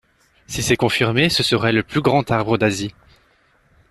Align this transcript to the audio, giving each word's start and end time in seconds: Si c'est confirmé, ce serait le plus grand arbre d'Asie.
Si 0.47 0.63
c'est 0.63 0.77
confirmé, 0.77 1.29
ce 1.29 1.43
serait 1.43 1.71
le 1.73 1.83
plus 1.83 2.01
grand 2.01 2.31
arbre 2.31 2.57
d'Asie. 2.57 2.95